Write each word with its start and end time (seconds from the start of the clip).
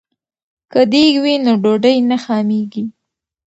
که 0.71 0.81
دیګ 0.91 1.15
وي 1.23 1.35
نو 1.45 1.51
ډوډۍ 1.63 1.97
نه 2.09 2.17
خامېږي. 2.23 2.83